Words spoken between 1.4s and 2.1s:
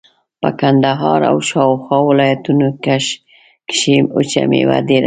شاوخوا